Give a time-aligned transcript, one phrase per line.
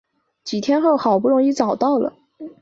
[0.43, 2.15] 几天后好不容易找到了